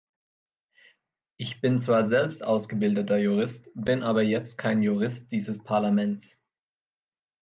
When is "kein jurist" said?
4.57-5.31